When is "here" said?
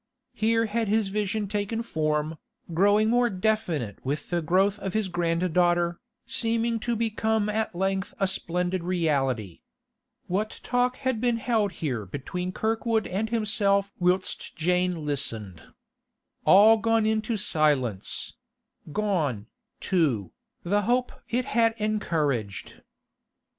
0.33-0.65, 11.73-12.07